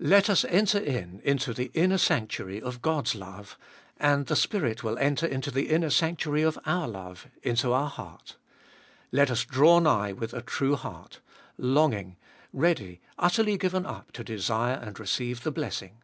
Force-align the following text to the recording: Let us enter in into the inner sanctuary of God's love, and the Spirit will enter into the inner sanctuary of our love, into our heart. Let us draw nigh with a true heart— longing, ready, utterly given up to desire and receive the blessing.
Let 0.00 0.28
us 0.28 0.44
enter 0.46 0.80
in 0.80 1.20
into 1.22 1.54
the 1.54 1.70
inner 1.72 1.96
sanctuary 1.96 2.60
of 2.60 2.82
God's 2.82 3.14
love, 3.14 3.56
and 3.98 4.26
the 4.26 4.34
Spirit 4.34 4.82
will 4.82 4.98
enter 4.98 5.26
into 5.26 5.52
the 5.52 5.68
inner 5.68 5.90
sanctuary 5.90 6.42
of 6.42 6.58
our 6.66 6.88
love, 6.88 7.28
into 7.44 7.72
our 7.72 7.88
heart. 7.88 8.34
Let 9.12 9.30
us 9.30 9.44
draw 9.44 9.78
nigh 9.78 10.10
with 10.10 10.34
a 10.34 10.42
true 10.42 10.74
heart— 10.74 11.20
longing, 11.56 12.16
ready, 12.52 13.00
utterly 13.16 13.56
given 13.56 13.86
up 13.86 14.10
to 14.14 14.24
desire 14.24 14.74
and 14.74 14.98
receive 14.98 15.44
the 15.44 15.52
blessing. 15.52 15.98